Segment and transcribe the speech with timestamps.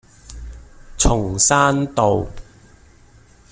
[0.97, 2.27] 松山道